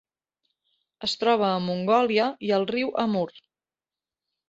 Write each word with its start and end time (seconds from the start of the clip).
Es 1.09 1.13
troba 1.25 1.51
a 1.51 1.61
Mongòlia 1.67 2.27
i 2.51 2.57
al 2.59 2.69
riu 2.75 2.93
Amur. 3.07 3.31